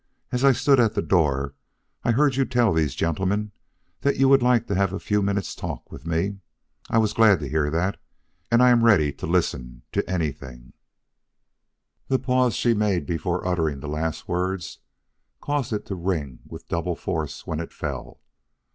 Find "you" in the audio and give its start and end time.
2.35-2.43, 4.17-4.27